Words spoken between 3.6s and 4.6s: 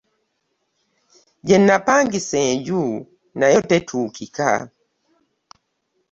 tetuukika.